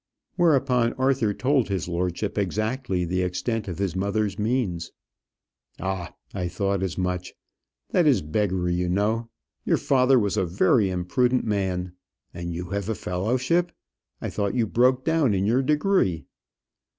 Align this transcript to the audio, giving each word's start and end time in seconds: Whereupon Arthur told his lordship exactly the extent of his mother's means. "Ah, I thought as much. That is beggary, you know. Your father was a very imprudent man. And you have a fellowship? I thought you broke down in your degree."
Whereupon 0.35 0.93
Arthur 0.93 1.31
told 1.31 1.69
his 1.69 1.87
lordship 1.87 2.35
exactly 2.35 3.05
the 3.05 3.21
extent 3.21 3.67
of 3.67 3.77
his 3.77 3.95
mother's 3.95 4.39
means. 4.39 4.91
"Ah, 5.79 6.11
I 6.33 6.47
thought 6.47 6.81
as 6.81 6.97
much. 6.97 7.35
That 7.91 8.07
is 8.07 8.23
beggary, 8.23 8.73
you 8.73 8.89
know. 8.89 9.29
Your 9.63 9.77
father 9.77 10.17
was 10.17 10.37
a 10.37 10.43
very 10.47 10.89
imprudent 10.89 11.45
man. 11.45 11.91
And 12.33 12.51
you 12.51 12.71
have 12.71 12.89
a 12.89 12.95
fellowship? 12.95 13.71
I 14.19 14.31
thought 14.31 14.55
you 14.55 14.65
broke 14.65 15.05
down 15.05 15.35
in 15.35 15.45
your 15.45 15.61
degree." 15.61 16.25